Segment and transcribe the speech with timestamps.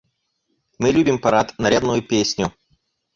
[0.79, 2.49] Мы любим парад, нарядную песню.